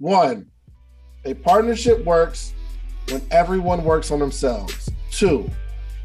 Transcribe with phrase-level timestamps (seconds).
[0.00, 0.50] one,
[1.24, 2.54] a partnership works
[3.10, 4.90] when everyone works on themselves.
[5.10, 5.48] Two,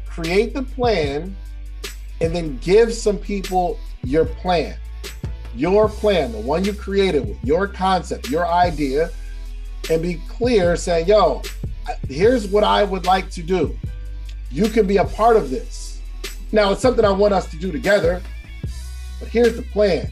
[0.06, 1.34] create the plan
[2.20, 4.76] and then give some people your plan.
[5.54, 9.10] Your plan, the one you created with your concept, your idea,
[9.90, 11.42] and be clear saying, yo,
[12.08, 13.76] here's what I would like to do.
[14.50, 16.00] You can be a part of this.
[16.52, 18.22] Now, it's something I want us to do together,
[19.18, 20.10] but here's the plan.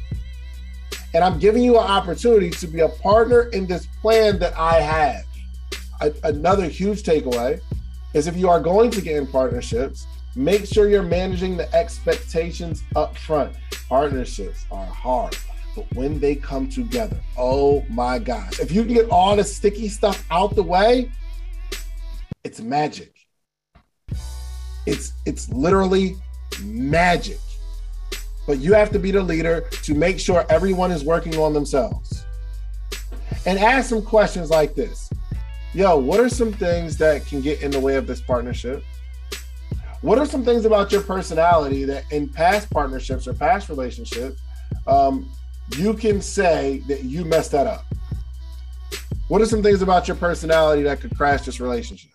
[1.15, 4.81] And I'm giving you an opportunity to be a partner in this plan that I
[4.81, 5.25] have.
[6.01, 7.61] I, another huge takeaway
[8.15, 12.83] is if you are going to get in partnerships, make sure you're managing the expectations
[12.97, 13.55] up front.
[13.89, 15.37] Partnerships are hard,
[15.77, 18.59] but when they come together, oh my gosh.
[18.59, 21.13] If you can get all the sticky stuff out the way,
[22.43, 23.13] it's magic.
[24.87, 26.17] It's it's literally
[26.63, 27.39] magic.
[28.47, 32.25] But you have to be the leader to make sure everyone is working on themselves.
[33.47, 35.11] And ask some questions like this.
[35.73, 38.85] Yo, what are some things that can get in the way of this partnership?
[40.03, 44.41] What are some things about your personality that in past partnerships or past relationships,
[44.87, 45.31] um,
[45.77, 47.85] you can say that you messed that up?
[49.29, 52.11] What are some things about your personality that could crash this relationship?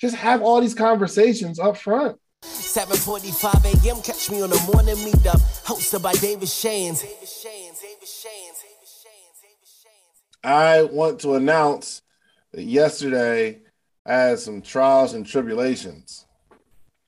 [0.00, 2.18] Just have all these conversations up front.
[2.42, 4.02] 7:45 a.m.
[4.02, 7.04] Catch me on the morning meetup, hosted by David Shands.
[10.44, 12.02] I want to announce
[12.52, 13.60] that yesterday
[14.04, 16.26] I had some trials and tribulations.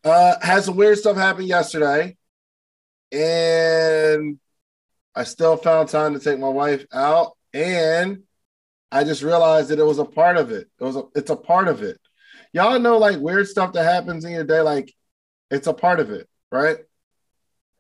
[0.05, 2.17] Uh, had some weird stuff happen yesterday,
[3.11, 4.39] and
[5.15, 8.23] I still found time to take my wife out, and
[8.93, 10.69] I just realized that it was a part of it.
[10.79, 11.99] It was a, it's a part of it.
[12.53, 14.95] Y'all know like weird stuff that happens in your day, like
[15.51, 16.77] it's a part of it, right?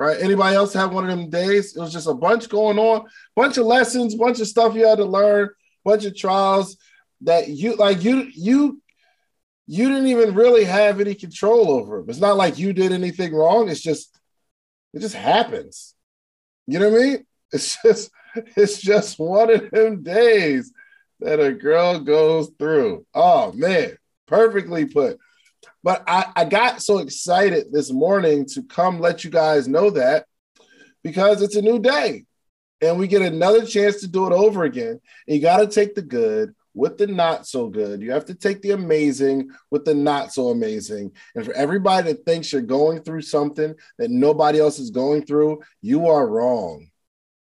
[0.01, 0.21] Right.
[0.21, 1.77] Anybody else have one of them days?
[1.77, 3.07] It was just a bunch going on,
[3.37, 5.51] bunch of lessons, bunch of stuff you had to learn,
[5.85, 6.77] bunch of trials
[7.21, 8.83] that you like you you
[9.67, 12.05] you didn't even really have any control over.
[12.09, 13.69] It's not like you did anything wrong.
[13.69, 14.19] It's just
[14.93, 15.95] it just happens.
[16.67, 17.27] You know what I mean?
[17.53, 18.11] It's just
[18.57, 20.73] it's just one of them days
[21.21, 23.07] that a girl goes through.
[23.15, 25.21] Oh man, perfectly put.
[25.85, 30.25] But I, I got so excited this morning to come let you guys know that
[31.03, 32.25] because it's a new day
[32.81, 34.99] and we get another chance to do it over again.
[35.29, 38.01] And you got to take the good with the not so good.
[38.01, 41.13] You have to take the amazing with the not so amazing.
[41.35, 45.61] And for everybody that thinks you're going through something that nobody else is going through,
[45.83, 46.89] you are wrong.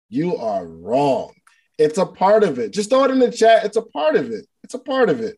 [0.09, 1.35] You are wrong.
[1.77, 2.73] It's a part of it.
[2.73, 3.67] Just throw it in the chat.
[3.67, 4.47] It's a part of it.
[4.65, 5.37] It's a part of it.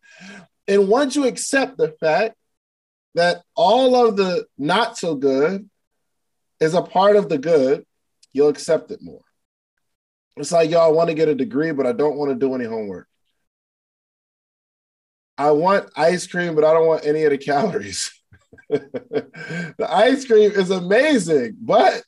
[0.68, 2.36] And once you accept the fact
[3.14, 5.68] that all of the not so good
[6.60, 7.84] is a part of the good,
[8.32, 9.22] you'll accept it more.
[10.36, 12.64] It's like, I want to get a degree, but I don't want to do any
[12.64, 13.06] homework.
[15.38, 18.12] I want ice cream, but I don't want any of the calories.
[18.68, 22.02] the ice cream is amazing, but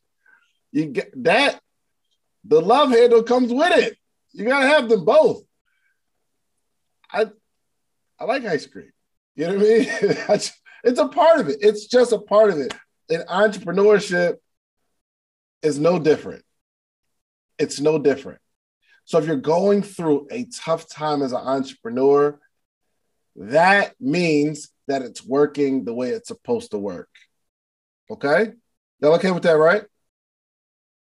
[0.73, 1.61] you get that
[2.45, 3.97] the love handle comes with it.
[4.33, 5.43] You gotta have them both.
[7.11, 7.27] I
[8.19, 8.93] I like ice cream.
[9.35, 10.41] You know what I mean?
[10.85, 11.59] it's a part of it.
[11.61, 12.75] It's just a part of it.
[13.11, 14.37] And entrepreneurship
[15.63, 16.45] is no different.
[17.59, 18.41] It's no different.
[19.05, 22.39] So if you're going through a tough time as an entrepreneur,
[23.37, 27.09] that means that it's working the way it's supposed to work.
[28.11, 28.53] Okay?
[29.01, 29.85] Y'all okay with that, right?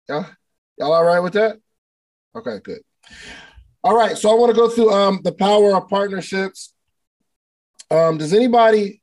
[0.08, 0.26] Y'all,
[0.78, 1.58] y'all all right with that?
[2.36, 2.82] Okay, good.
[3.84, 6.74] All right, so I want to go through um, the power of partnerships.
[7.90, 9.00] Um, does anybody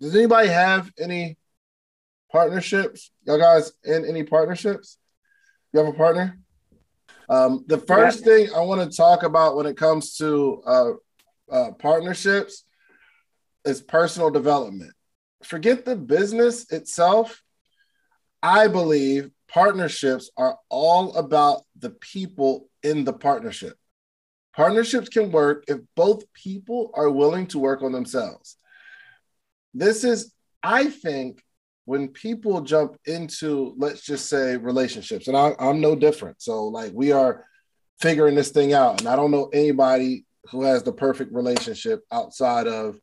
[0.00, 1.36] does anybody have any
[2.32, 3.10] partnerships?
[3.26, 4.98] Y'all guys in any partnerships?
[5.72, 6.38] You have a partner?
[7.28, 8.24] Um, the first yeah.
[8.24, 10.90] thing I want to talk about when it comes to uh,
[11.50, 12.64] uh, partnerships
[13.64, 14.92] is personal development.
[15.44, 17.42] Forget the business itself.
[18.42, 23.76] I believe partnerships are all about the people in the partnership.
[24.56, 28.56] Partnerships can work if both people are willing to work on themselves.
[29.74, 30.32] This is,
[30.62, 31.42] I think,
[31.84, 36.40] when people jump into, let's just say, relationships, and I, I'm no different.
[36.42, 37.44] So, like, we are
[38.00, 42.66] figuring this thing out, and I don't know anybody who has the perfect relationship outside
[42.66, 42.98] of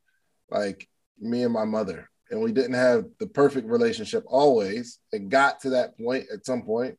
[0.50, 0.88] like
[1.20, 2.10] me and my mother.
[2.30, 5.00] And we didn't have the perfect relationship always.
[5.12, 6.98] It got to that point at some point.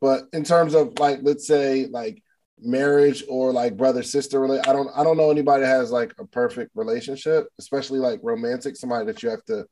[0.00, 2.22] But in terms of like, let's say like
[2.62, 6.26] marriage or like brother sister I don't I don't know anybody that has like a
[6.26, 9.66] perfect relationship, especially like romantic, somebody that you have to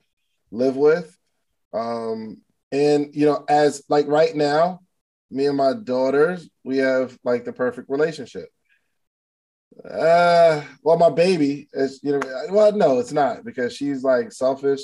[0.50, 1.16] live with.
[1.72, 2.38] Um,
[2.72, 4.80] and you know, as like right now,
[5.30, 8.48] me and my daughters, we have like the perfect relationship.
[9.88, 12.20] Uh, well, my baby is, you know,
[12.50, 14.80] well, no, it's not because she's like selfish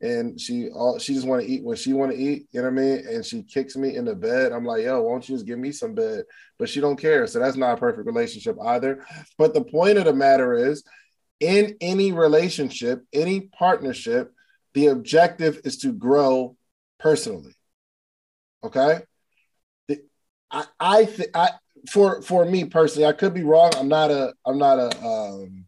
[0.00, 2.70] and she all she just want to eat what she want to eat, you know
[2.70, 3.06] what I mean?
[3.06, 4.52] And she kicks me in the bed.
[4.52, 6.24] I'm like, yo, won't you just give me some bed?
[6.58, 7.26] But she don't care.
[7.26, 9.04] So that's not a perfect relationship either.
[9.36, 10.84] But the point of the matter is,
[11.38, 14.32] in any relationship, any partnership,
[14.74, 16.56] the objective is to grow
[16.98, 17.54] personally.
[18.64, 19.00] Okay.
[19.88, 20.00] The,
[20.50, 21.50] I, I, th- I
[21.88, 23.70] for for me personally, I could be wrong.
[23.76, 25.66] I'm not a I'm not a um,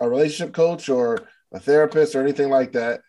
[0.00, 1.18] a relationship coach or
[1.52, 3.00] a therapist or anything like that.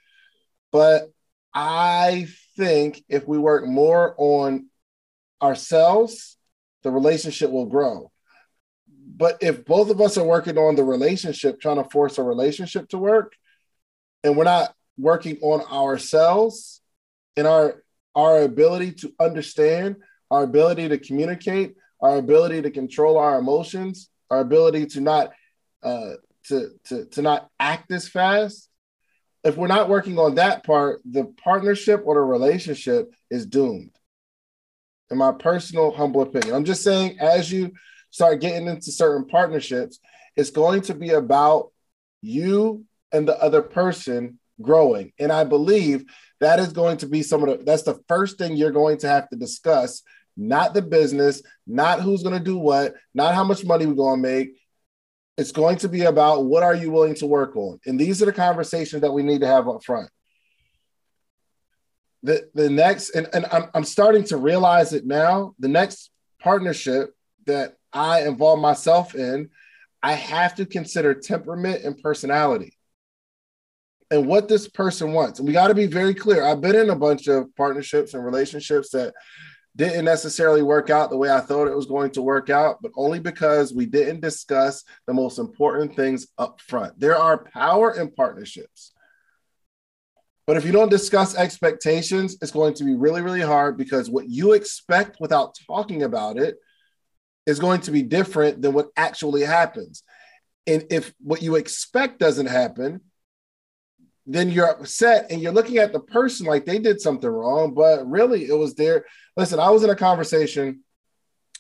[0.71, 1.11] But
[1.53, 2.27] I
[2.57, 4.67] think if we work more on
[5.41, 6.37] ourselves,
[6.83, 8.11] the relationship will grow.
[8.87, 12.89] But if both of us are working on the relationship, trying to force a relationship
[12.89, 13.33] to work,
[14.23, 16.81] and we're not working on ourselves
[17.35, 17.83] and our
[18.15, 19.97] our ability to understand,
[20.29, 25.31] our ability to communicate, our ability to control our emotions, our ability to not
[25.83, 26.13] uh,
[26.45, 28.68] to, to to not act as fast.
[29.43, 33.91] If we're not working on that part, the partnership or the relationship is doomed.
[35.09, 37.71] In my personal humble opinion, I'm just saying, as you
[38.11, 39.99] start getting into certain partnerships,
[40.35, 41.71] it's going to be about
[42.21, 45.13] you and the other person growing.
[45.19, 46.05] And I believe
[46.39, 49.07] that is going to be some of the that's the first thing you're going to
[49.07, 50.03] have to discuss,
[50.37, 54.21] not the business, not who's going to do what, not how much money we're going
[54.21, 54.49] to make.
[55.39, 57.79] It's going to be about what are you willing to work on?
[57.85, 60.09] And these are the conversations that we need to have up front.
[62.23, 67.15] The, the next, and, and I'm, I'm starting to realize it now, the next partnership
[67.45, 69.49] that I involve myself in,
[70.03, 72.77] I have to consider temperament and personality
[74.11, 75.39] and what this person wants.
[75.39, 76.43] And we got to be very clear.
[76.43, 79.13] I've been in a bunch of partnerships and relationships that
[79.79, 82.91] didn't necessarily work out the way I thought it was going to work out, but
[82.97, 86.99] only because we didn't discuss the most important things up front.
[86.99, 88.91] There are power in partnerships.
[90.45, 94.27] But if you don't discuss expectations, it's going to be really, really hard because what
[94.27, 96.57] you expect without talking about it
[97.45, 100.03] is going to be different than what actually happens.
[100.67, 102.99] And if what you expect doesn't happen,
[104.33, 108.07] then you're upset and you're looking at the person like they did something wrong, but
[108.07, 109.05] really it was there.
[109.35, 110.83] Listen, I was in a conversation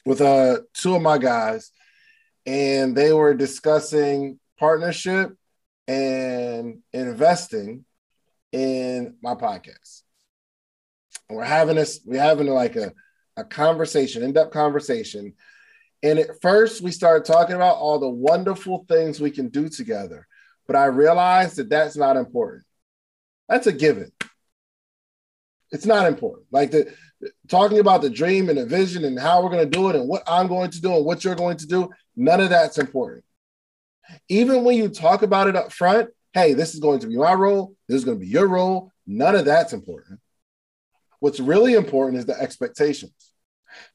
[0.05, 1.71] with uh two of my guys,
[2.45, 5.35] and they were discussing partnership
[5.87, 7.85] and investing
[8.51, 10.03] in my podcast.
[11.27, 12.93] And we're having this, we're having like a,
[13.37, 15.33] a conversation, in-depth conversation.
[16.01, 20.27] And at first we started talking about all the wonderful things we can do together
[20.69, 22.63] but I realized that that's not important.
[23.47, 24.11] That's a given.
[25.71, 26.45] It's not important.
[26.51, 26.93] Like the
[27.47, 30.07] talking about the dream and the vision and how we're going to do it and
[30.07, 33.25] what I'm going to do and what you're going to do, none of that's important.
[34.27, 37.33] Even when you talk about it up front, hey, this is going to be my
[37.33, 40.19] role, this is going to be your role, none of that's important.
[41.19, 43.31] What's really important is the expectations.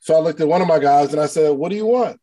[0.00, 2.20] So I looked at one of my guys and I said, What do you want?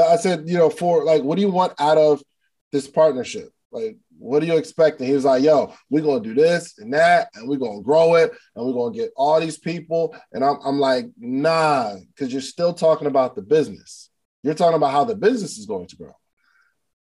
[0.00, 2.22] I said, you know, for like, what do you want out of
[2.70, 3.52] this partnership?
[3.70, 4.98] Like, what do you expect?
[4.98, 8.14] And he was like, yo, we're gonna do this and that, and we're gonna grow
[8.14, 10.16] it, and we're gonna get all these people.
[10.32, 14.10] And I'm, I'm like, nah, because you're still talking about the business.
[14.42, 16.12] You're talking about how the business is going to grow.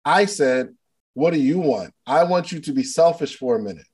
[0.03, 0.75] I said,
[1.13, 1.93] what do you want?
[2.05, 3.87] I want you to be selfish for a minute.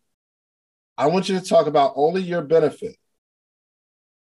[0.98, 2.96] I want you to talk about only your benefit.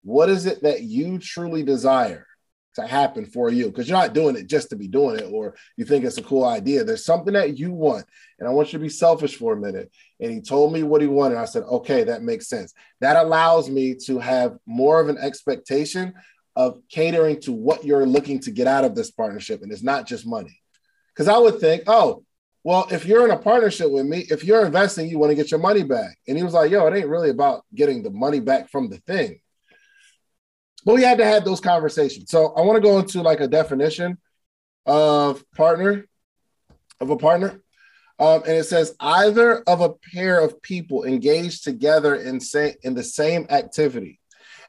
[0.04, 2.26] What is it that you truly desire?
[2.76, 5.56] To happen for you because you're not doing it just to be doing it or
[5.76, 6.84] you think it's a cool idea.
[6.84, 8.06] There's something that you want,
[8.40, 9.92] and I want you to be selfish for a minute.
[10.20, 11.38] And he told me what he wanted.
[11.38, 12.74] I said, okay, that makes sense.
[13.00, 16.14] That allows me to have more of an expectation
[16.56, 19.62] of catering to what you're looking to get out of this partnership.
[19.62, 20.60] And it's not just money.
[21.14, 22.24] Because I would think, oh,
[22.64, 25.50] well, if you're in a partnership with me, if you're investing, you want to get
[25.50, 26.18] your money back.
[26.28, 28.98] And he was like, yo, it ain't really about getting the money back from the
[28.98, 29.40] thing
[30.86, 32.32] but we had to have those conversations.
[32.32, 34.18] So I want to go into like a definition
[34.86, 36.08] of partner,
[37.00, 37.62] of a partner.
[38.20, 42.94] Um, and it says either of a pair of people engaged together in, say, in
[42.94, 44.20] the same activity,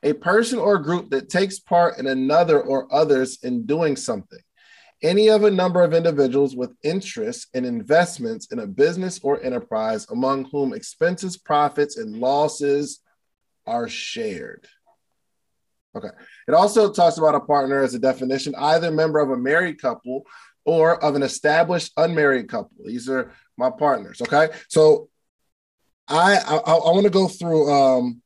[0.02, 4.38] a person or group that takes part in another or others in doing something,
[5.02, 10.06] any of a number of individuals with interests and investments in a business or enterprise
[10.10, 13.00] among whom expenses, profits, and losses
[13.66, 14.66] are shared.
[15.94, 16.08] Okay.
[16.48, 20.24] It also talks about a partner as a definition, either member of a married couple
[20.64, 22.76] or of an established unmarried couple.
[22.86, 24.20] These are my partners.
[24.22, 24.48] Okay.
[24.68, 25.08] So
[26.08, 28.22] I I, I want to go through um,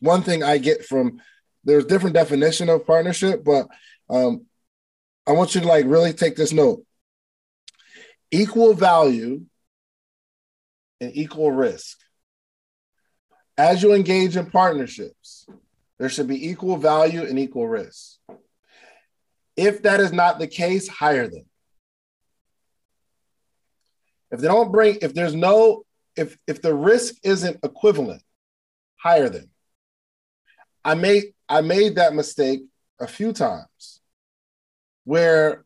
[0.00, 1.20] one thing I get from
[1.64, 3.66] there's different definition of partnership, but
[4.10, 4.46] um,
[5.26, 6.84] I want you to like really take this note.
[8.30, 9.42] equal value
[11.00, 11.98] and equal risk.
[13.58, 15.46] As you engage in partnerships,
[15.98, 18.16] there should be equal value and equal risk.
[19.56, 21.46] If that is not the case, hire them.
[24.30, 25.84] If they don't bring, if there's no,
[26.16, 28.22] if if the risk isn't equivalent,
[28.96, 29.50] hire them.
[30.84, 32.60] I made I made that mistake
[33.00, 34.00] a few times
[35.04, 35.64] where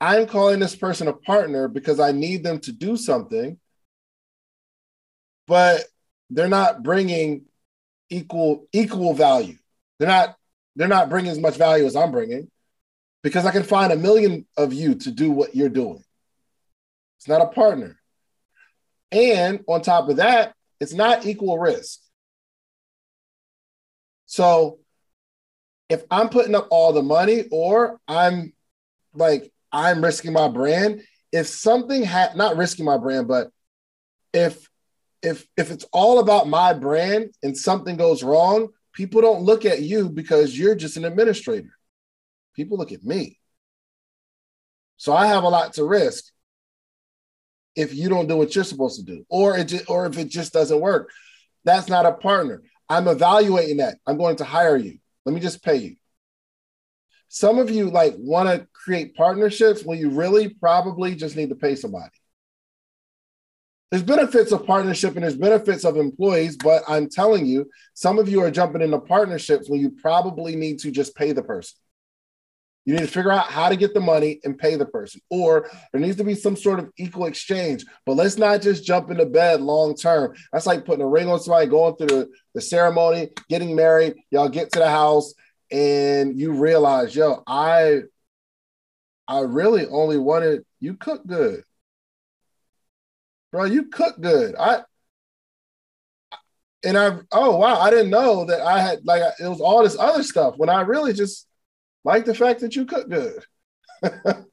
[0.00, 3.58] I'm calling this person a partner because I need them to do something,
[5.46, 5.84] but
[6.30, 7.47] they're not bringing
[8.10, 9.56] equal equal value.
[9.98, 10.36] They're not
[10.76, 12.50] they're not bringing as much value as I'm bringing
[13.22, 16.04] because I can find a million of you to do what you're doing.
[17.18, 17.98] It's not a partner.
[19.10, 21.98] And on top of that, it's not equal risk.
[24.26, 24.78] So
[25.88, 28.52] if I'm putting up all the money or I'm
[29.14, 33.50] like I'm risking my brand, if something had not risking my brand, but
[34.32, 34.68] if
[35.22, 39.82] if if it's all about my brand and something goes wrong, people don't look at
[39.82, 41.70] you because you're just an administrator.
[42.54, 43.38] People look at me.
[44.96, 46.24] So I have a lot to risk
[47.76, 50.28] if you don't do what you're supposed to do, or it just, or if it
[50.28, 51.10] just doesn't work.
[51.64, 52.62] That's not a partner.
[52.88, 53.98] I'm evaluating that.
[54.06, 54.98] I'm going to hire you.
[55.24, 55.96] Let me just pay you.
[57.28, 61.54] Some of you like want to create partnerships when you really probably just need to
[61.54, 62.10] pay somebody.
[63.90, 68.28] There's benefits of partnership and there's benefits of employees, but I'm telling you, some of
[68.28, 71.78] you are jumping into partnerships when you probably need to just pay the person.
[72.84, 75.70] You need to figure out how to get the money and pay the person, or
[75.92, 77.84] there needs to be some sort of equal exchange.
[78.06, 80.34] But let's not just jump into bed long term.
[80.52, 84.14] That's like putting a ring on somebody, going through the, the ceremony, getting married.
[84.30, 85.34] Y'all get to the house,
[85.70, 88.04] and you realize, yo, I,
[89.26, 91.64] I really only wanted you cook good,
[93.52, 93.64] bro.
[93.64, 94.54] You cook good.
[94.56, 94.82] I,
[96.84, 99.98] and I, oh wow, I didn't know that I had like it was all this
[99.98, 101.46] other stuff when I really just
[102.04, 103.42] like the fact that you cook good.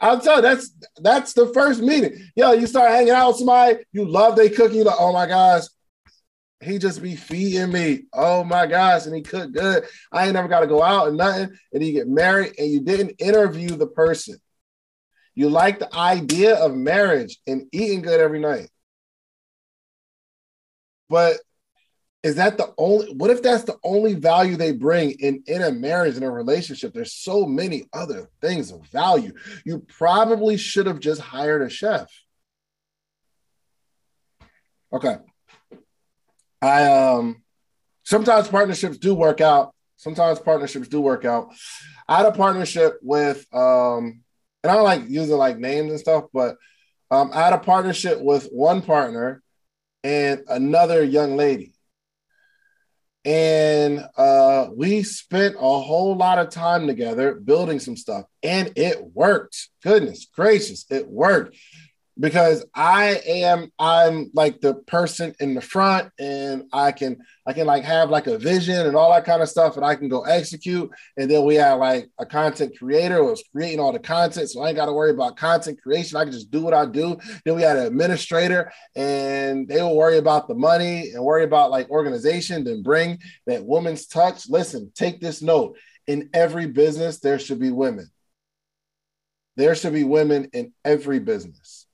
[0.00, 2.16] I'll tell you, that's that's the first meeting.
[2.34, 5.26] Yo, you start hanging out with somebody, you love they cooking, you like, oh my
[5.26, 5.64] gosh,
[6.62, 8.02] he just be feeding me.
[8.12, 9.84] Oh my gosh, and he cooked good.
[10.12, 11.56] I ain't never got to go out and nothing.
[11.72, 14.38] And you get married and you didn't interview the person.
[15.40, 18.68] You like the idea of marriage and eating good every night.
[21.08, 21.38] But
[22.22, 25.72] is that the only what if that's the only value they bring in in a
[25.72, 26.92] marriage in a relationship?
[26.92, 29.32] There's so many other things of value.
[29.64, 32.12] You probably should have just hired a chef.
[34.92, 35.16] Okay.
[36.60, 37.42] I um
[38.02, 39.74] sometimes partnerships do work out.
[39.96, 41.54] Sometimes partnerships do work out.
[42.06, 44.20] I had a partnership with um
[44.62, 46.56] and i don't like using like names and stuff but
[47.10, 49.42] um i had a partnership with one partner
[50.04, 51.74] and another young lady.
[53.24, 59.04] And uh, we spent a whole lot of time together building some stuff and it
[59.12, 59.68] worked.
[59.82, 61.56] Goodness gracious it worked
[62.20, 67.66] because I am I'm like the person in the front and I can I can
[67.66, 70.22] like have like a vision and all that kind of stuff and I can go
[70.22, 70.90] execute.
[71.16, 74.68] And then we have like a content creator was creating all the content so I
[74.68, 76.18] ain't got to worry about content creation.
[76.18, 77.18] I can just do what I do.
[77.44, 81.70] Then we had an administrator and they will worry about the money and worry about
[81.70, 84.48] like organization then bring that woman's touch.
[84.48, 85.78] Listen take this note.
[86.06, 88.10] In every business there should be women.
[89.56, 91.86] There should be women in every business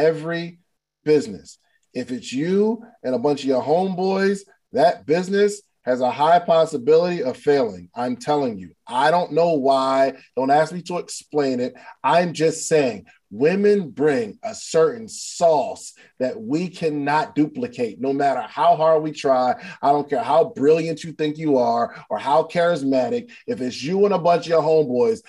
[0.00, 0.58] every
[1.04, 1.58] business.
[1.92, 4.40] If it's you and a bunch of your homeboys,
[4.72, 7.88] that business has a high possibility of failing.
[7.94, 8.72] I'm telling you.
[8.86, 10.12] I don't know why.
[10.36, 11.74] Don't ask me to explain it.
[12.04, 18.76] I'm just saying women bring a certain sauce that we cannot duplicate no matter how
[18.76, 19.54] hard we try.
[19.82, 23.30] I don't care how brilliant you think you are or how charismatic.
[23.46, 25.22] If it's you and a bunch of your homeboys,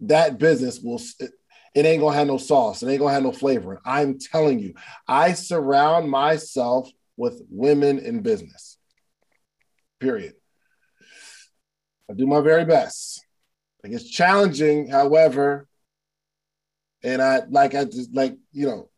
[0.00, 1.00] that business will
[1.74, 2.82] it ain't gonna have no sauce.
[2.82, 3.80] It ain't gonna have no flavor.
[3.84, 4.74] I'm telling you,
[5.08, 8.76] I surround myself with women in business.
[10.00, 10.34] Period.
[12.10, 13.24] I do my very best.
[13.82, 15.66] Like it's challenging, however,
[17.02, 18.90] and I like I just like you know,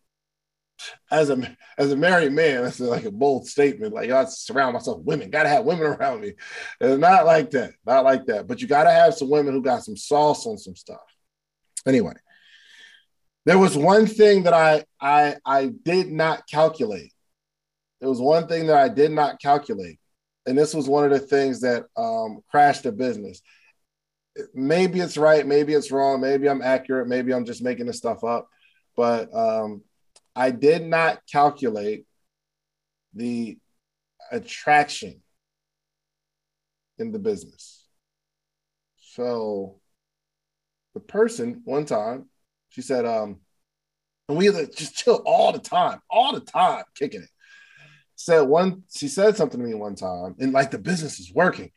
[1.10, 3.94] as a as a married man, that's like a bold statement.
[3.94, 5.30] Like I surround myself with women.
[5.30, 6.32] Got to have women around me.
[6.80, 7.72] It's not like that.
[7.86, 8.46] Not like that.
[8.46, 11.00] But you got to have some women who got some sauce on some stuff.
[11.86, 12.14] Anyway,
[13.44, 17.12] there was one thing that I I I did not calculate.
[18.00, 19.98] There was one thing that I did not calculate,
[20.46, 23.40] and this was one of the things that um, crashed the business.
[24.54, 28.24] Maybe it's right, maybe it's wrong, maybe I'm accurate, maybe I'm just making this stuff
[28.24, 28.48] up.
[28.96, 29.82] but um,
[30.36, 32.06] I did not calculate
[33.14, 33.58] the
[34.32, 35.22] attraction
[36.98, 37.86] in the business.
[38.98, 39.80] So
[40.94, 42.28] the person one time,
[42.74, 43.38] she said, um,
[44.28, 47.28] and we just chill all the time, all the time, kicking it.
[48.16, 51.70] Said one, she said something to me one time, and like the business is working.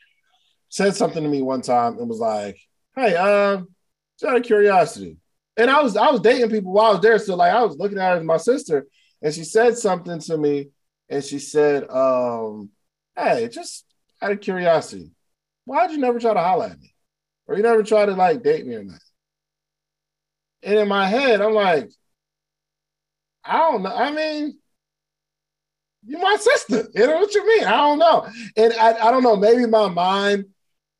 [0.69, 2.57] Said something to me one time and was like,
[2.95, 3.67] "Hey, um,
[4.19, 5.17] just out of curiosity."
[5.55, 7.77] And I was I was dating people while I was there, so like I was
[7.77, 8.87] looking at her as my sister,
[9.21, 10.69] and she said something to me,
[11.09, 12.69] and she said, um,
[13.15, 13.85] "Hey, just
[14.21, 15.11] out of curiosity,
[15.65, 16.93] why'd you never try to holler at me,
[17.47, 18.99] or you never try to like date me or not?"
[20.63, 21.89] And in my head, I'm like,
[23.43, 23.95] I don't know.
[23.95, 24.57] I mean,
[26.05, 26.87] you're my sister.
[26.93, 27.65] You know what you mean?
[27.65, 28.27] I don't know.
[28.55, 29.35] And I, I don't know.
[29.35, 30.45] Maybe my mind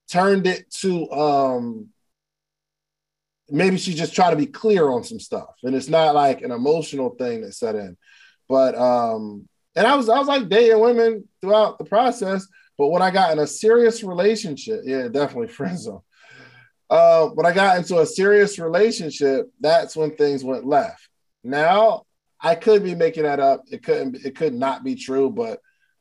[0.09, 1.89] turned it to um
[3.49, 5.55] maybe she just tried to be clear on some stuff.
[5.63, 7.97] And it's not like an emotional thing that set in.
[8.49, 12.47] But um, and I was I was like dating women throughout the process.
[12.77, 16.01] But when I got in a serious relationship, yeah, definitely friend zone.
[16.89, 21.09] Uh, when I got into a serious relationship, that's when things went left.
[21.43, 22.03] Now
[22.41, 23.63] I could be making that up.
[23.71, 24.25] It couldn't.
[24.25, 25.59] It could not be true, but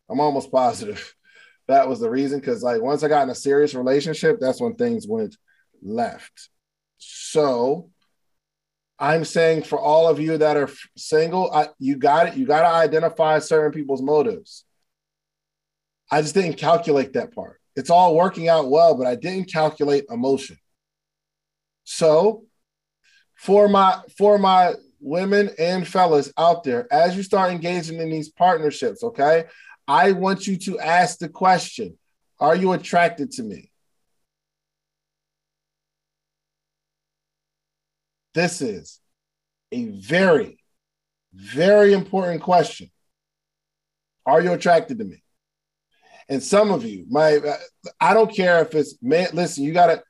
[0.08, 1.14] I'm almost positive
[1.68, 2.38] that was the reason.
[2.40, 5.36] Because like once I got in a serious relationship, that's when things went
[5.82, 6.50] left.
[6.98, 7.90] So
[8.98, 12.36] I'm saying for all of you that are single, I, you got it.
[12.36, 14.64] You got to identify certain people's motives.
[16.10, 17.60] I just didn't calculate that part.
[17.74, 20.56] It's all working out well, but I didn't calculate emotion.
[21.86, 22.44] So
[23.36, 28.28] for my for my women and fellas out there, as you start engaging in these
[28.28, 29.44] partnerships, okay,
[29.86, 31.96] I want you to ask the question
[32.40, 33.70] Are you attracted to me?
[38.34, 39.00] This is
[39.70, 40.58] a very,
[41.32, 42.90] very important question.
[44.26, 45.22] Are you attracted to me?
[46.28, 47.38] And some of you my,
[48.00, 50.02] I don't care if it's man, listen, you got to,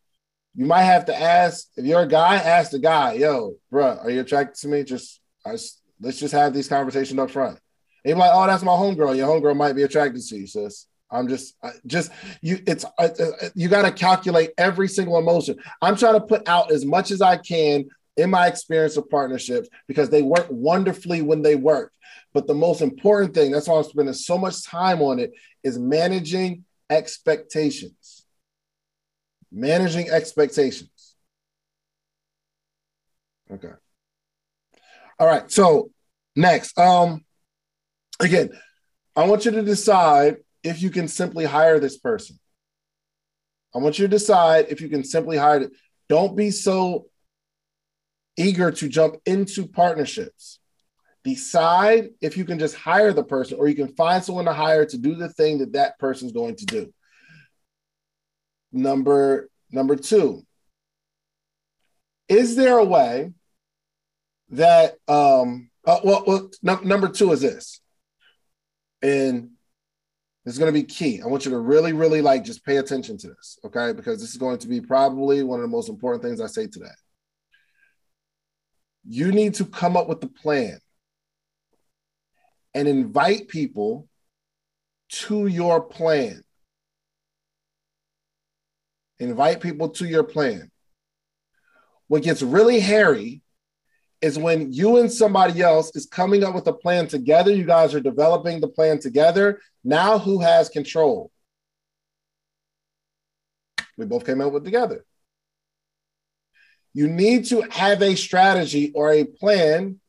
[0.56, 4.10] you might have to ask if you're a guy, ask the guy, yo, bro, are
[4.10, 4.84] you attracted to me?
[4.84, 7.58] Just, let's just have these conversations up front.
[8.04, 9.16] And you're like, oh, that's my homegirl.
[9.16, 10.86] Your homegirl might be attracted to you, sis.
[11.10, 11.54] I'm just,
[11.86, 12.58] just you.
[12.66, 15.56] It's uh, uh, uh, you got to calculate every single emotion.
[15.80, 19.68] I'm trying to put out as much as I can in my experience of partnerships
[19.86, 21.92] because they work wonderfully when they work.
[22.32, 25.78] But the most important thing, that's why I'm spending so much time on it, is
[25.78, 28.05] managing expectations
[29.52, 31.14] managing expectations.
[33.50, 33.72] Okay.
[35.18, 35.50] All right.
[35.50, 35.90] So
[36.34, 37.24] next, um,
[38.20, 38.50] again,
[39.14, 42.38] I want you to decide if you can simply hire this person.
[43.74, 45.72] I want you to decide if you can simply hire it.
[46.08, 47.06] Don't be so
[48.36, 50.58] eager to jump into partnerships.
[51.24, 54.86] Decide if you can just hire the person or you can find someone to hire
[54.86, 56.92] to do the thing that that person's going to do.
[58.76, 60.42] Number number two,
[62.28, 63.32] is there a way
[64.50, 67.80] that um uh, well, well no, number two is this,
[69.00, 69.50] and
[70.44, 71.22] is going to be key.
[71.22, 73.92] I want you to really, really like just pay attention to this, okay?
[73.92, 76.66] Because this is going to be probably one of the most important things I say
[76.66, 76.86] today.
[79.08, 80.78] You need to come up with the plan
[82.74, 84.06] and invite people
[85.08, 86.42] to your plan.
[89.18, 90.70] Invite people to your plan.
[92.08, 93.42] What gets really hairy
[94.22, 97.52] is when you and somebody else is coming up with a plan together.
[97.52, 99.60] You guys are developing the plan together.
[99.84, 101.30] Now, who has control?
[103.96, 105.04] We both came up with together.
[106.92, 110.00] You need to have a strategy or a plan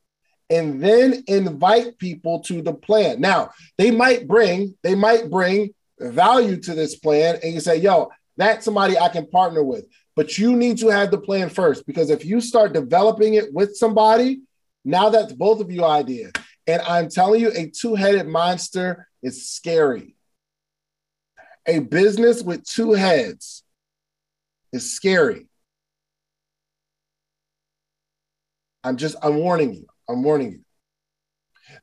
[0.49, 3.19] and then invite people to the plan.
[3.19, 8.09] Now, they might bring, they might bring value to this plan and you say, yo,
[8.37, 9.85] that's somebody I can partner with.
[10.15, 13.75] But you need to have the plan first because if you start developing it with
[13.75, 14.41] somebody,
[14.85, 16.31] now that's both of you idea.
[16.65, 20.15] And I'm telling you, a two-headed monster is scary.
[21.65, 23.63] A business with two heads
[24.71, 25.47] is scary.
[28.83, 29.85] I'm just, I'm warning you.
[30.09, 30.59] I'm warning you.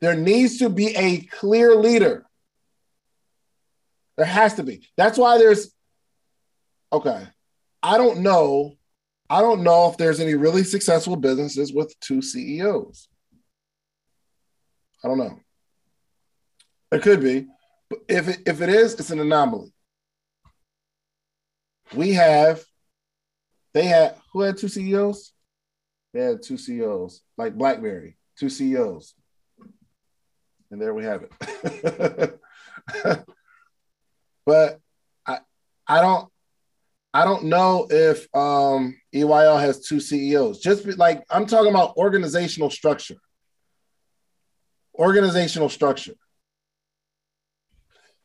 [0.00, 2.24] There needs to be a clear leader.
[4.16, 4.88] There has to be.
[4.96, 5.73] That's why there's
[6.94, 7.26] Okay.
[7.82, 8.76] I don't know.
[9.28, 13.08] I don't know if there's any really successful businesses with two CEOs.
[15.02, 15.40] I don't know.
[16.92, 17.48] It could be,
[17.90, 19.72] but if it, if it is, it's an anomaly.
[21.92, 22.62] We have,
[23.72, 25.32] they had who had two CEOs?
[26.12, 29.14] They had two CEOs, like BlackBerry, two CEOs.
[30.70, 32.40] And there we have it.
[34.46, 34.78] but
[35.26, 35.40] I
[35.88, 36.28] I don't
[37.14, 40.58] I don't know if um, EYL has two CEOs.
[40.58, 43.14] Just be, like I'm talking about organizational structure.
[44.98, 46.14] Organizational structure.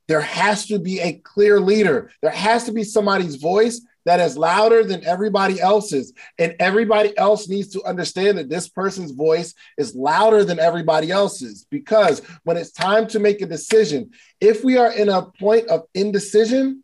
[0.08, 2.10] There has to be a clear leader.
[2.24, 6.12] There has to be somebody's voice that is louder than everybody else's.
[6.40, 11.68] And everybody else needs to understand that this person's voice is louder than everybody else's.
[11.70, 14.10] Because when it's time to make a decision,
[14.42, 16.84] if we are in a point of indecision,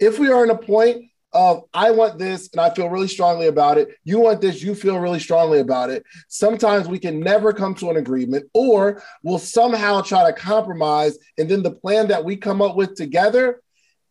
[0.00, 3.48] if we are in a point of I want this and I feel really strongly
[3.48, 7.52] about it, you want this, you feel really strongly about it, sometimes we can never
[7.52, 11.18] come to an agreement or we'll somehow try to compromise.
[11.36, 13.60] And then the plan that we come up with together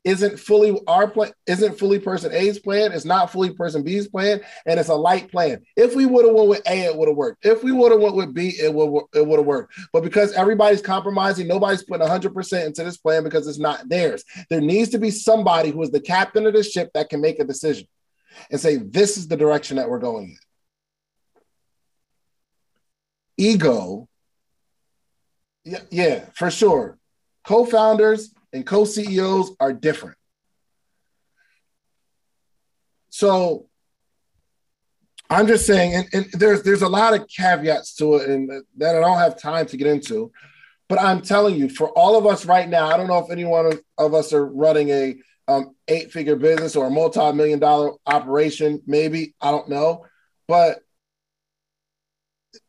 [0.04, 4.42] isn't fully our plan, isn't fully person A's plan, it's not fully person B's plan,
[4.66, 5.62] and it's a light plan.
[5.76, 7.46] If we would have went with A, it would have worked.
[7.46, 9.74] If we would have went with B, it would it would have worked.
[9.94, 14.24] But because everybody's compromising, nobody's putting 100% into this plan because it's not theirs.
[14.50, 17.40] There needs to be somebody who is the captain of the ship that can make
[17.40, 17.88] a decision
[18.52, 20.38] and say, this is the direction that we're going in.
[23.38, 24.08] Ego,
[25.66, 26.98] yeah, yeah, for sure.
[27.46, 30.18] Co-founders and co-CEOs are different.
[33.10, 33.68] So
[35.30, 38.96] I'm just saying, and, and, there's there's a lot of caveats to it, and that
[38.96, 40.32] I don't have time to get into.
[40.88, 43.46] But I'm telling you, for all of us right now, I don't know if any
[43.46, 45.16] one of, us are running a
[45.48, 48.82] um, eight-figure business or a multi-million dollar operation.
[48.86, 50.06] Maybe I don't know,
[50.48, 50.80] but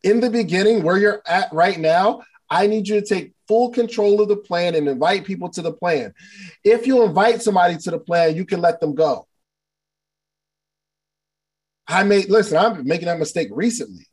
[0.03, 4.21] in the beginning, where you're at right now, I need you to take full control
[4.21, 6.15] of the plan and invite people to the plan.
[6.63, 9.27] If you invite somebody to the plan, you can let them go.
[11.87, 14.07] I made, listen, I'm making that mistake recently.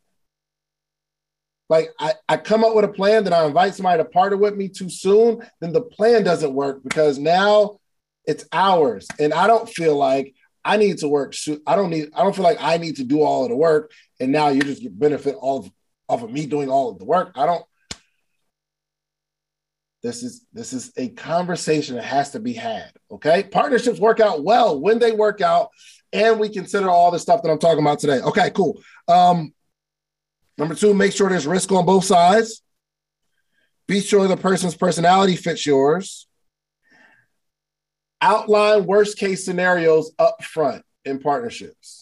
[1.70, 4.58] Like I, I come up with a plan, then I invite somebody to partner with
[4.58, 7.80] me too soon, then the plan doesn't work because now
[8.26, 9.08] it's ours.
[9.20, 11.34] And I don't feel like I need to work.
[11.65, 13.91] I don't need, I don't feel like I need to do all of the work.
[14.20, 15.72] And now you just benefit all of,
[16.10, 17.32] off of me doing all of the work.
[17.36, 17.63] I don't,
[20.04, 22.92] this is this is a conversation that has to be had.
[23.12, 25.70] Okay, partnerships work out well when they work out,
[26.12, 28.20] and we consider all the stuff that I'm talking about today.
[28.20, 28.82] Okay, cool.
[29.08, 29.54] Um,
[30.58, 32.64] number two, make sure there's risk on both sides.
[33.88, 36.28] Be sure the person's personality fits yours.
[38.22, 42.01] Outline worst case scenarios up front in partnerships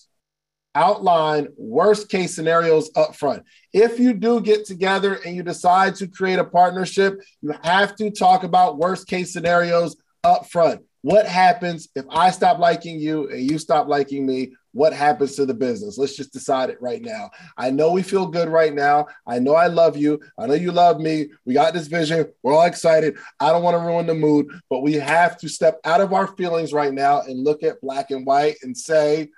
[0.75, 3.43] outline worst case scenarios up front.
[3.73, 8.11] If you do get together and you decide to create a partnership, you have to
[8.11, 10.81] talk about worst case scenarios up front.
[11.01, 14.53] What happens if I stop liking you and you stop liking me?
[14.73, 15.97] What happens to the business?
[15.97, 17.31] Let's just decide it right now.
[17.57, 19.07] I know we feel good right now.
[19.25, 20.19] I know I love you.
[20.37, 21.29] I know you love me.
[21.45, 22.27] We got this vision.
[22.43, 23.17] We're all excited.
[23.39, 26.27] I don't want to ruin the mood, but we have to step out of our
[26.35, 29.29] feelings right now and look at black and white and say,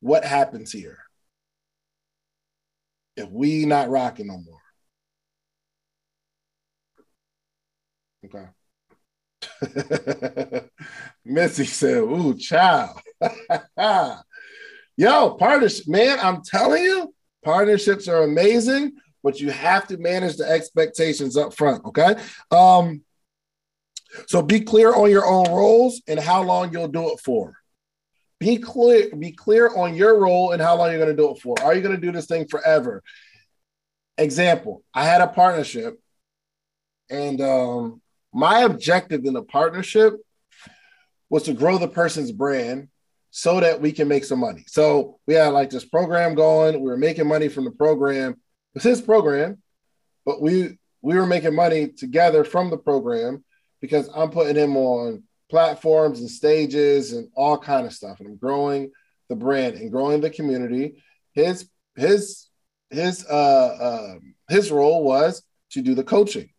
[0.00, 0.98] what happens here
[3.16, 4.60] if we not rocking no more?
[8.24, 8.46] Okay.
[11.24, 13.00] Missy said, ooh, child.
[14.96, 20.48] Yo, partnership, man, I'm telling you, partnerships are amazing, but you have to manage the
[20.48, 21.84] expectations up front.
[21.84, 22.16] Okay.
[22.50, 23.02] Um,
[24.26, 27.54] so be clear on your own roles and how long you'll do it for.
[28.38, 31.40] Be clear, be clear on your role and how long you're going to do it
[31.40, 31.54] for.
[31.62, 33.02] Are you going to do this thing forever?
[34.18, 36.00] Example, I had a partnership,
[37.10, 40.14] and um, my objective in the partnership
[41.30, 42.88] was to grow the person's brand
[43.30, 44.64] so that we can make some money.
[44.66, 46.80] So we had like this program going.
[46.80, 48.32] We were making money from the program.
[48.32, 48.38] It
[48.74, 49.62] was his program,
[50.24, 53.44] but we we were making money together from the program
[53.80, 58.20] because I'm putting him on platforms and stages and all kind of stuff.
[58.20, 58.90] And I'm growing
[59.28, 61.02] the brand and growing the community.
[61.32, 62.48] His his
[62.90, 64.14] his uh, uh
[64.48, 66.50] his role was to do the coaching.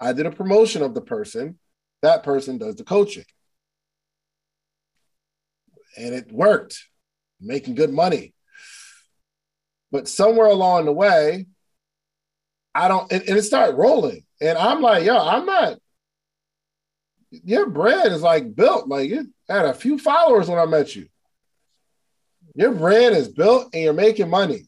[0.00, 1.58] I did a promotion of the person.
[2.02, 3.24] That person does the coaching.
[5.96, 6.84] And it worked,
[7.40, 8.34] making good money.
[9.90, 11.46] But somewhere along the way,
[12.74, 14.24] I don't, and, and it started rolling.
[14.40, 15.78] And I'm like, yo, I'm not,
[17.30, 18.88] your brand is like built.
[18.88, 21.08] Like you had a few followers when I met you.
[22.54, 24.66] Your brand is built and you're making money.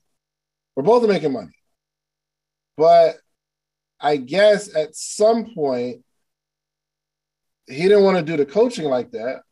[0.76, 1.56] We're both making money.
[2.76, 3.16] But
[4.00, 6.04] I guess at some point
[7.66, 9.42] he didn't want to do the coaching like that.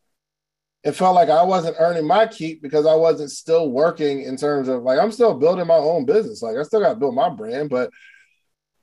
[0.83, 4.69] it felt like I wasn't earning my keep because I wasn't still working in terms
[4.69, 6.41] of like I'm still building my own business.
[6.41, 7.91] Like I still got to build my brand, but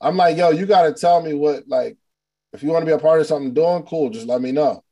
[0.00, 1.96] I'm like, yo, you got to tell me what like
[2.54, 4.82] if you want to be a part of something doing, cool, just let me know.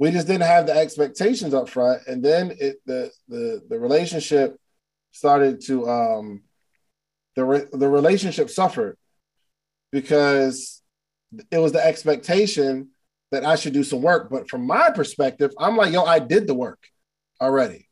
[0.00, 4.58] We just didn't have the expectations up front, and then it the the the relationship
[5.12, 6.42] started to um
[7.36, 8.98] the re- the relationship suffered
[9.92, 10.82] because
[11.52, 12.90] it was the expectation
[13.30, 14.28] that I should do some work.
[14.28, 16.82] But from my perspective, I'm like, yo, I did the work
[17.40, 17.88] already.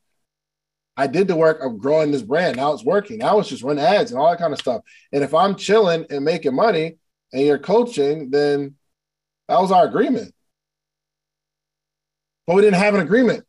[0.97, 2.57] I did the work of growing this brand.
[2.57, 3.19] Now it's working.
[3.19, 4.83] Now it's just run ads and all that kind of stuff.
[5.13, 6.97] And if I'm chilling and making money
[7.33, 8.77] and you're coaching, then
[9.49, 10.33] that was our agreement.
[12.47, 13.45] But we didn't have an agreement.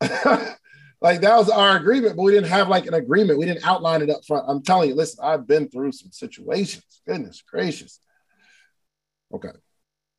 [0.00, 3.38] like that was our agreement, but we didn't have like an agreement.
[3.38, 4.46] We didn't outline it up front.
[4.48, 7.02] I'm telling you, listen, I've been through some situations.
[7.06, 8.00] Goodness gracious.
[9.32, 9.50] Okay.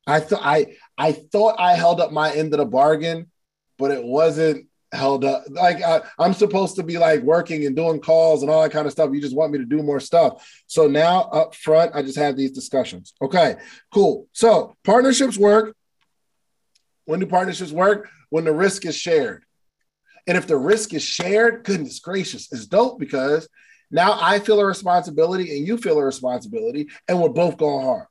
[0.06, 3.30] I thought I I thought I held up my end of the bargain,
[3.78, 5.44] but it wasn't held up.
[5.48, 8.86] Like I, I'm supposed to be like working and doing calls and all that kind
[8.86, 9.10] of stuff.
[9.12, 10.46] You just want me to do more stuff.
[10.66, 13.14] So now up front, I just have these discussions.
[13.20, 13.56] Okay,
[13.92, 14.28] cool.
[14.32, 15.74] So partnerships work.
[17.04, 18.08] When do partnerships work?
[18.30, 19.44] When the risk is shared.
[20.26, 23.48] And if the risk is shared, goodness gracious, it's dope because
[23.90, 28.06] now I feel a responsibility and you feel a responsibility, and we're both going hard.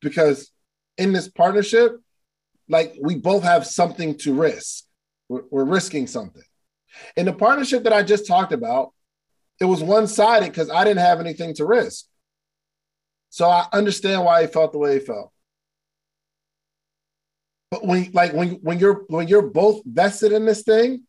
[0.00, 0.50] Because
[0.96, 2.00] in this partnership,
[2.68, 4.85] like we both have something to risk.
[5.28, 6.42] We're, we're risking something.
[7.16, 8.92] In the partnership that I just talked about,
[9.60, 12.06] it was one sided because I didn't have anything to risk.
[13.30, 15.32] So I understand why he felt the way he felt.
[17.70, 21.02] But when like when when you're when you're both vested in this thing,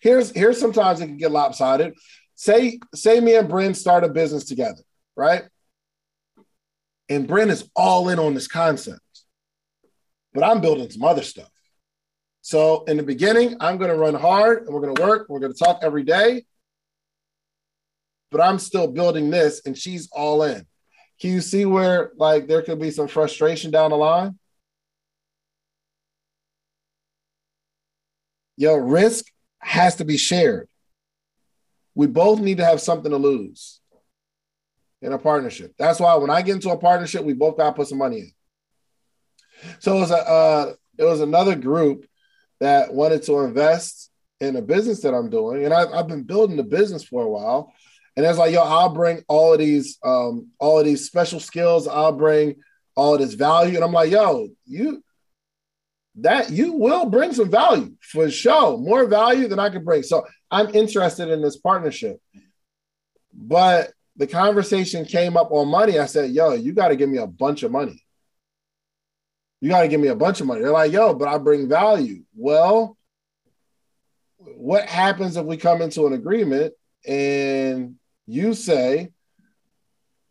[0.00, 1.94] here's here's sometimes it can get lopsided.
[2.34, 4.82] Say say me and Bryn start a business together,
[5.14, 5.44] right?
[7.08, 9.00] And Bryn is all in on this concept
[10.34, 11.48] but I'm building some other stuff.
[12.44, 15.30] So in the beginning, I'm going to run hard and we're going to work.
[15.30, 16.44] We're going to talk every day.
[18.30, 20.66] But I'm still building this and she's all in.
[21.18, 24.38] Can you see where like there could be some frustration down the line?
[28.58, 29.24] Yo, risk
[29.60, 30.68] has to be shared.
[31.94, 33.80] We both need to have something to lose
[35.00, 35.72] in a partnership.
[35.78, 38.18] That's why when I get into a partnership, we both got to put some money
[38.18, 38.32] in.
[39.78, 42.04] So it was a uh, it was another group
[42.64, 46.56] that wanted to invest in a business that I'm doing, and I've, I've been building
[46.56, 47.72] the business for a while.
[48.16, 51.88] And it's like, yo, I'll bring all of these um, all of these special skills.
[51.88, 52.56] I'll bring
[52.96, 55.02] all of this value, and I'm like, yo, you
[56.16, 60.04] that you will bring some value for sure, more value than I could bring.
[60.04, 62.20] So I'm interested in this partnership.
[63.32, 65.98] But the conversation came up on money.
[65.98, 68.03] I said, yo, you got to give me a bunch of money
[69.64, 70.60] you got to give me a bunch of money.
[70.60, 72.22] They're like, yo, but I bring value.
[72.34, 72.98] Well,
[74.36, 76.74] what happens if we come into an agreement
[77.06, 77.94] and
[78.26, 79.08] you say,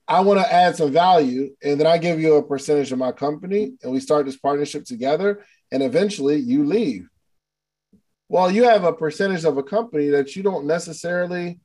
[0.07, 3.11] I want to add some value, and then I give you a percentage of my
[3.11, 7.07] company, and we start this partnership together, and eventually you leave.
[8.29, 11.59] Well, you have a percentage of a company that you don't necessarily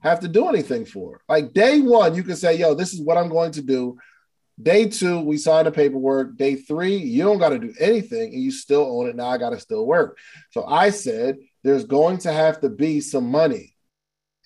[0.00, 1.22] have to do anything for.
[1.28, 3.98] Like day one, you can say, yo, this is what I'm going to do.
[4.60, 6.36] Day two, we signed the paperwork.
[6.36, 9.16] Day three, you don't got to do anything and you still own it.
[9.16, 10.18] Now I got to still work.
[10.50, 13.76] So I said, there's going to have to be some money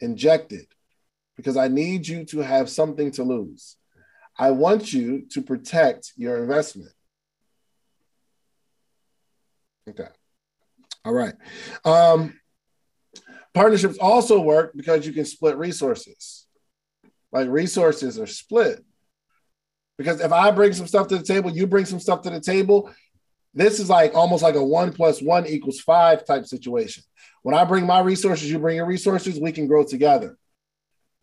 [0.01, 0.66] injected
[1.37, 3.77] because I need you to have something to lose.
[4.38, 6.92] I want you to protect your investment.
[9.90, 10.09] Okay.
[11.05, 11.35] All right.
[11.85, 12.38] Um,
[13.53, 16.47] partnerships also work because you can split resources.
[17.33, 18.85] Like resources are split.
[19.98, 22.40] Because if I bring some stuff to the table, you bring some stuff to the
[22.40, 22.90] table,
[23.52, 27.02] this is like almost like a one plus one equals five type situation.
[27.42, 30.38] When I bring my resources, you bring your resources, we can grow together.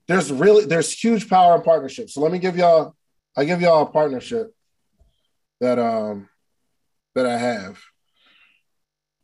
[0.08, 2.10] There's really there's huge power in partnership.
[2.10, 2.96] So let me give y'all,
[3.36, 4.54] I give y'all a partnership
[5.62, 6.28] that um
[7.16, 7.82] that I have.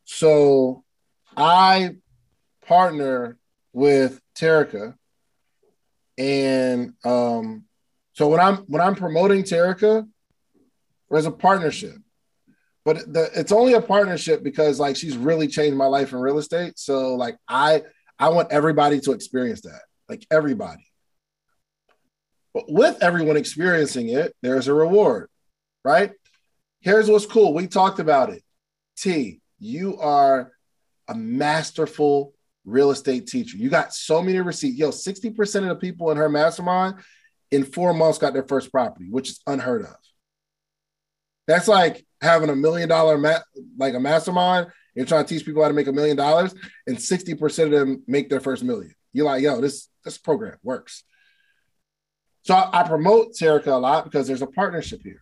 [0.06, 0.84] So
[1.36, 1.98] I
[2.66, 3.38] partner
[3.74, 4.96] with Terica
[6.18, 7.66] and um
[8.14, 10.08] so when I'm when I'm promoting Terica,
[11.10, 11.96] there's a partnership.
[12.84, 16.40] But the, it's only a partnership because like she's really changed my life in real
[16.40, 16.78] estate.
[16.78, 17.84] So like I
[18.20, 19.82] I want everybody to experience that.
[20.10, 20.86] Like everybody.
[22.54, 25.30] But with everyone experiencing it, there's a reward,
[25.86, 26.12] right?
[26.82, 27.54] Here's what's cool.
[27.54, 28.44] We talked about it.
[28.98, 30.52] T, you are
[31.08, 32.34] a masterful
[32.66, 33.58] real estate teacher.
[33.58, 34.78] You got so many receipts.
[34.78, 36.96] Yo, 60% of the people in her mastermind
[37.52, 39.96] in four months got their first property, which is unheard of.
[41.48, 43.40] That's like having a million dollar ma-
[43.78, 46.54] like a mastermind You're trying to teach people how to make a million dollars,
[46.88, 48.94] and 60% of them make their first million.
[49.14, 51.04] You're like, yo, this this program works.
[52.44, 55.22] So I, I promote Terica a lot because there's a partnership here.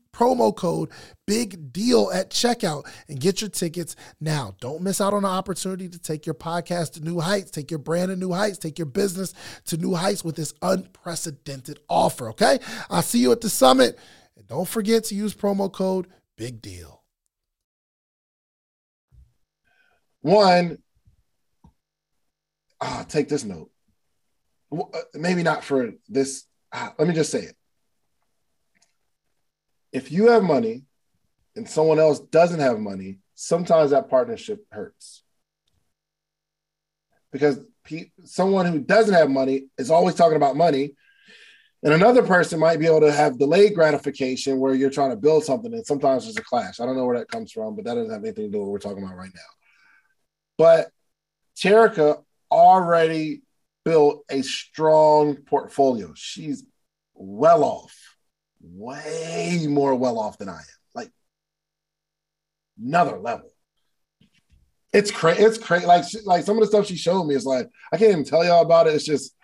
[0.13, 0.89] promo code
[1.25, 4.55] big deal at checkout and get your tickets now.
[4.59, 7.79] Don't miss out on the opportunity to take your podcast to new heights, take your
[7.79, 9.33] brand to new heights, take your business
[9.65, 12.29] to new heights with this unprecedented offer.
[12.29, 12.59] Okay.
[12.89, 13.97] I'll see you at the summit.
[14.35, 17.03] And don't forget to use promo code big deal.
[20.21, 20.77] One,
[22.79, 23.71] ah, take this note.
[24.71, 26.45] Uh, maybe not for this.
[26.73, 27.55] Ah, let me just say it
[29.91, 30.83] if you have money
[31.55, 35.23] and someone else doesn't have money, sometimes that partnership hurts.
[37.31, 40.95] Because pe- someone who doesn't have money is always talking about money.
[41.83, 45.43] And another person might be able to have delayed gratification where you're trying to build
[45.43, 46.79] something, and sometimes there's a clash.
[46.79, 48.67] I don't know where that comes from, but that doesn't have anything to do with
[48.67, 49.41] what we're talking about right now.
[50.59, 50.91] But
[51.57, 53.41] Terica already
[53.83, 56.13] built a strong portfolio.
[56.15, 56.63] She's
[57.15, 58.10] well off
[58.63, 60.65] way more well off than I am.
[60.93, 61.11] Like
[62.81, 63.49] another level.
[64.93, 65.43] It's crazy.
[65.43, 65.85] It's crazy.
[65.85, 68.43] Like like some of the stuff she showed me is like I can't even tell
[68.43, 68.95] y'all about it.
[68.95, 69.35] It's just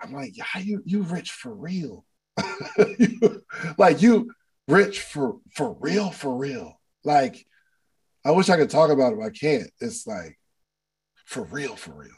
[0.00, 2.04] I'm like, yeah, you you rich for real.
[3.78, 4.32] like you
[4.68, 6.80] rich for for real for real.
[7.04, 7.44] Like
[8.24, 9.70] I wish I could talk about it, but I can't.
[9.80, 10.38] It's like
[11.26, 12.10] for real for real.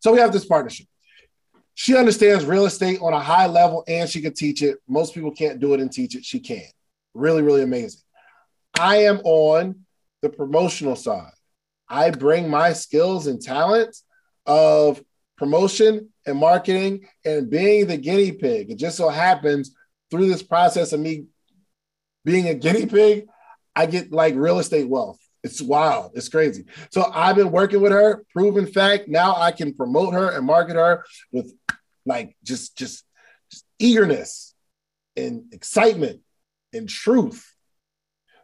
[0.00, 0.86] So we have this partnership
[1.80, 4.78] she understands real estate on a high level and she can teach it.
[4.88, 6.24] Most people can't do it and teach it.
[6.24, 6.66] She can.
[7.14, 8.00] Really, really amazing.
[8.76, 9.84] I am on
[10.20, 11.30] the promotional side.
[11.88, 14.02] I bring my skills and talents
[14.44, 15.00] of
[15.36, 18.72] promotion and marketing and being the guinea pig.
[18.72, 19.72] It just so happens
[20.10, 21.26] through this process of me
[22.24, 23.26] being a guinea pig,
[23.76, 25.20] I get like real estate wealth.
[25.44, 26.10] It's wild.
[26.14, 26.64] It's crazy.
[26.90, 29.06] So I've been working with her, proven fact.
[29.06, 31.54] Now I can promote her and market her with
[32.08, 33.04] like just just,
[33.50, 34.54] just eagerness
[35.16, 36.20] and excitement
[36.72, 37.54] and truth.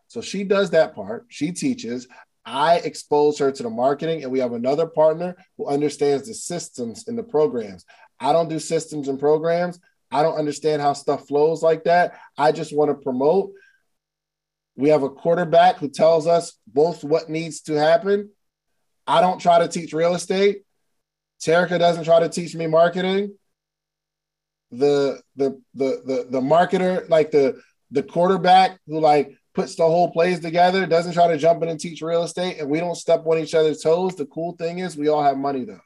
[0.09, 1.27] So she does that part.
[1.29, 2.07] She teaches.
[2.47, 7.09] I expose her to the marketing, and we have another partner who understands the systems
[7.09, 7.85] and the programs.
[8.21, 9.81] I don't do systems and programs.
[10.11, 12.19] I don't understand how stuff flows like that.
[12.37, 13.53] I just want to promote.
[14.77, 18.31] We have a quarterback who tells us both what needs to happen.
[19.07, 20.63] I don't try to teach real estate.
[21.41, 23.37] Terica doesn't try to teach me marketing.
[24.79, 27.61] The the the the the marketer, like the
[27.91, 31.79] the quarterback who like puts the whole plays together, doesn't try to jump in and
[31.79, 34.17] teach real estate, and we don't step on each other's toes.
[34.17, 35.81] The cool thing is we all have money though.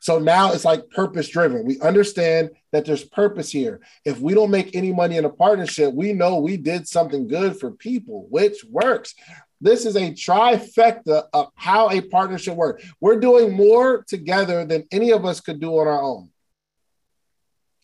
[0.00, 1.64] So now it's like purpose driven.
[1.64, 3.80] We understand that there's purpose here.
[4.04, 7.58] If we don't make any money in a partnership, we know we did something good
[7.58, 9.14] for people, which works.
[9.60, 12.84] This is a trifecta of how a partnership works.
[13.00, 16.30] We're doing more together than any of us could do on our own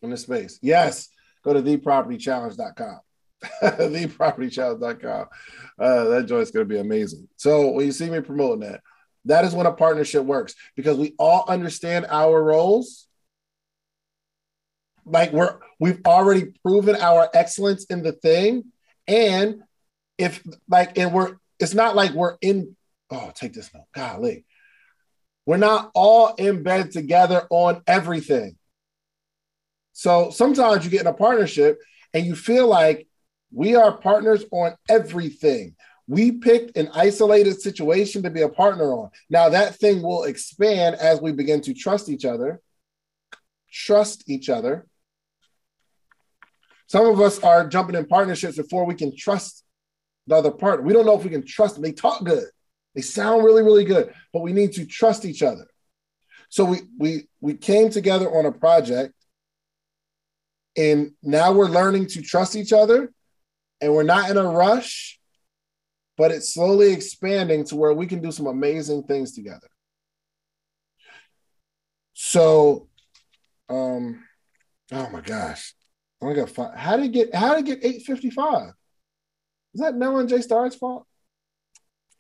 [0.02, 0.58] in this space.
[0.62, 1.08] Yes,
[1.44, 3.00] go to thepropertychallenge.com.
[3.62, 5.26] thepropertychallenge.com.
[5.78, 7.28] Uh, that joint's going to be amazing.
[7.36, 8.80] So when you see me promoting that,
[9.24, 13.06] that is when a partnership works because we all understand our roles.
[15.04, 18.64] Like we're we've already proven our excellence in the thing,
[19.06, 19.62] and
[20.18, 22.76] if like and we're it's not like we're in.
[23.10, 23.86] Oh, take this note.
[23.94, 24.44] Golly,
[25.46, 28.57] we're not all in bed together on everything.
[29.98, 31.80] So sometimes you get in a partnership
[32.14, 33.08] and you feel like
[33.50, 35.74] we are partners on everything.
[36.06, 39.10] We picked an isolated situation to be a partner on.
[39.28, 42.60] Now, that thing will expand as we begin to trust each other,
[43.72, 44.86] trust each other.
[46.86, 49.64] Some of us are jumping in partnerships before we can trust
[50.28, 50.86] the other partner.
[50.86, 51.82] We don't know if we can trust them.
[51.82, 52.44] They talk good,
[52.94, 55.66] they sound really, really good, but we need to trust each other.
[56.50, 59.12] So we we we came together on a project,
[60.78, 63.12] and now we're learning to trust each other
[63.80, 65.18] and we're not in a rush,
[66.16, 69.68] but it's slowly expanding to where we can do some amazing things together.
[72.14, 72.88] So,
[73.68, 74.24] um,
[74.92, 75.74] oh my gosh,
[76.22, 76.76] I only got five.
[76.76, 77.34] How did get?
[77.34, 78.70] How did get eight fifty five?
[79.74, 81.06] Is that Mel and J Star's fault?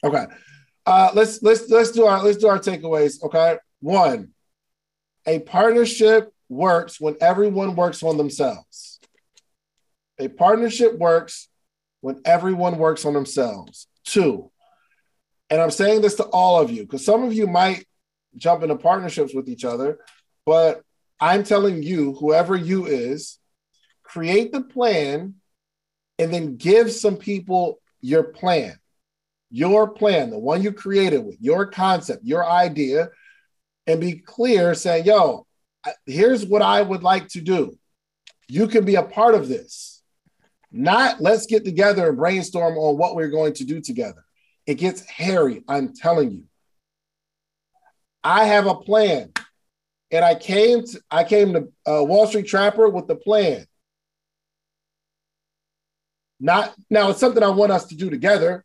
[0.04, 0.26] Okay,
[0.86, 3.22] uh, let's let's let's do our let's do our takeaways.
[3.22, 4.30] Okay, one,
[5.26, 9.00] a partnership works when everyone works on themselves.
[10.18, 11.48] A partnership works
[12.00, 13.86] when everyone works on themselves.
[14.04, 14.50] Two,
[15.50, 17.86] and I'm saying this to all of you because some of you might
[18.36, 19.98] jump into partnerships with each other,
[20.44, 20.82] but
[21.20, 23.38] I'm telling you, whoever you is,
[24.02, 25.34] create the plan
[26.18, 28.78] and then give some people your plan.
[29.50, 33.08] Your plan, the one you created with your concept, your idea,
[33.86, 35.46] and be clear saying, yo,
[36.06, 37.78] here's what I would like to do.
[38.48, 40.02] You can be a part of this.
[40.70, 44.24] Not let's get together and brainstorm on what we're going to do together.
[44.66, 46.44] It gets hairy, I'm telling you.
[48.22, 49.32] I have a plan.
[50.10, 53.66] And I came to I came to uh, Wall Street Trapper with the plan.
[56.40, 58.64] Not now it's something I want us to do together,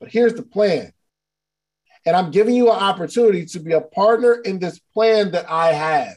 [0.00, 0.92] but here's the plan.
[2.06, 5.72] And I'm giving you an opportunity to be a partner in this plan that I
[5.72, 6.16] have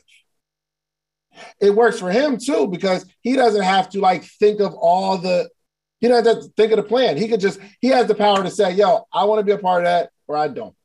[1.60, 5.50] it works for him too because he doesn't have to like think of all the
[6.00, 7.18] he doesn't have to think of the plan.
[7.18, 9.58] He could just he has the power to say, "Yo, I want to be a
[9.58, 10.76] part of that," or "I don't,"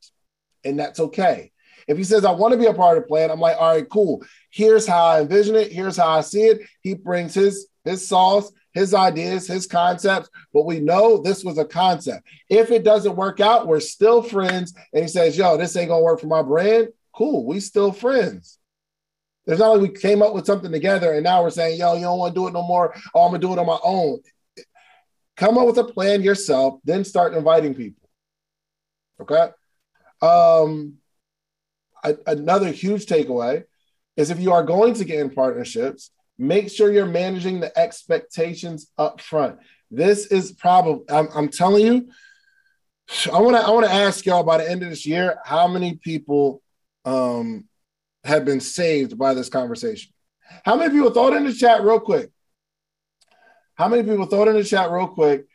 [0.63, 1.51] and that's okay.
[1.87, 3.73] If he says, "I want to be a part of the plan," I'm like, "All
[3.73, 4.23] right, cool.
[4.49, 5.71] Here's how I envision it.
[5.71, 10.65] Here's how I see it." He brings his his sauce, his ideas, his concepts, but
[10.65, 12.25] we know this was a concept.
[12.49, 14.73] If it doesn't work out, we're still friends.
[14.93, 18.59] And he says, "Yo, this ain't gonna work for my brand." Cool, we still friends.
[19.45, 22.01] There's not like we came up with something together and now we're saying, yo, you
[22.01, 22.93] don't want to do it no more.
[23.15, 24.19] Oh, I'm gonna do it on my own.
[25.35, 28.07] Come up with a plan yourself, then start inviting people.
[29.19, 29.49] Okay.
[30.21, 30.97] Um,
[32.03, 33.63] I, another huge takeaway
[34.15, 38.89] is if you are going to get in partnerships, make sure you're managing the expectations
[38.97, 39.59] up front.
[39.91, 42.09] This is probably, I'm, I'm telling you,
[43.31, 45.67] I want to I want to ask y'all by the end of this year how
[45.67, 46.61] many people
[47.05, 47.65] um,
[48.23, 50.13] have been saved by this conversation.
[50.63, 52.29] How many people it in the chat real quick?
[53.75, 55.45] How many people it in the chat real quick?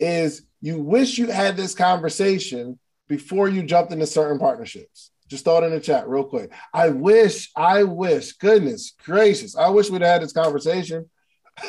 [0.00, 5.10] Is you wish you had this conversation before you jumped into certain partnerships?
[5.34, 6.52] Just it in the chat real quick.
[6.72, 11.10] I wish, I wish, goodness gracious, I wish we'd had this conversation.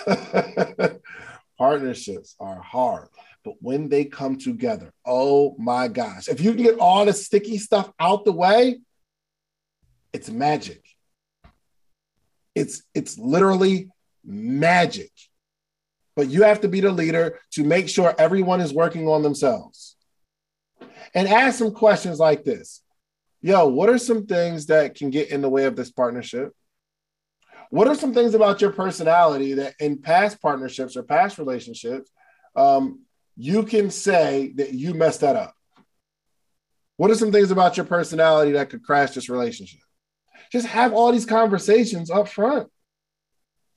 [1.57, 3.07] Partnerships are hard,
[3.43, 7.57] but when they come together, oh my gosh, if you can get all the sticky
[7.57, 8.81] stuff out the way,
[10.13, 10.85] it's magic.
[12.53, 13.89] It's it's literally
[14.23, 15.09] magic.
[16.15, 19.95] But you have to be the leader to make sure everyone is working on themselves.
[21.15, 22.83] And ask some questions like this
[23.45, 26.51] Yo, what are some things that can get in the way of this partnership?
[27.69, 32.09] What are some things about your personality that in past partnerships or past relationships,
[32.55, 33.01] um,
[33.37, 35.53] you can say that you messed that up?
[36.97, 39.81] What are some things about your personality that could crash this relationship?
[40.51, 42.67] Just have all these conversations up front.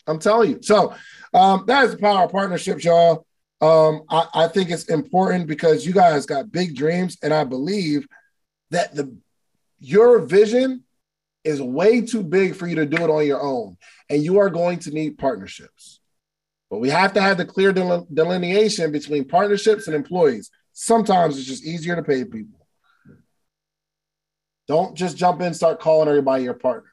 [0.07, 0.59] I'm telling you.
[0.63, 0.95] So
[1.35, 3.27] um, that is the power of partnerships, y'all.
[3.61, 8.07] Um, I, I think it's important because you guys got big dreams, and I believe
[8.71, 9.15] that the
[9.79, 10.85] your vision
[11.45, 13.77] is way too big for you to do it on your own,
[14.11, 16.01] and you are going to need partnerships.
[16.71, 20.51] But we have to have the clear delineation between partnerships and employees.
[20.73, 22.67] Sometimes it's just easier to pay people.
[24.67, 26.91] Don't just jump in, start calling everybody your partner.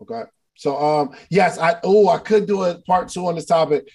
[0.00, 0.22] Okay.
[0.54, 3.88] So um, yes, I oh I could do a part two on this topic.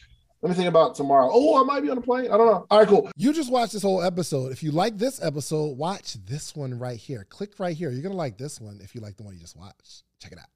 [0.43, 1.29] Let me think about tomorrow.
[1.31, 2.25] Oh, I might be on a plane.
[2.25, 2.67] I don't know.
[2.69, 3.09] All right, cool.
[3.15, 4.51] You just watched this whole episode.
[4.51, 7.25] If you like this episode, watch this one right here.
[7.29, 7.89] Click right here.
[7.89, 10.03] You're gonna like this one if you like the one you just watched.
[10.19, 10.49] Check it out.